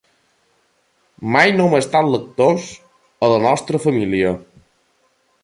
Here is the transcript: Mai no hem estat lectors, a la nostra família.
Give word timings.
Mai 1.35 1.53
no 1.57 1.67
hem 1.69 1.75
estat 1.79 2.09
lectors, 2.15 2.65
a 3.27 3.31
la 3.35 3.39
nostra 3.45 3.83
família. 3.87 4.35